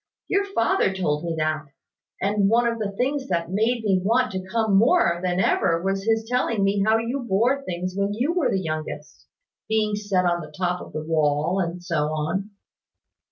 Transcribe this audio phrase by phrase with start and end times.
[0.29, 1.67] Your father told me that:
[2.19, 6.03] and one of the things that made me want to come more than ever was
[6.05, 9.27] his telling me how you bore things when you were the youngest
[9.69, 12.49] being set on the top of that wall, and so on."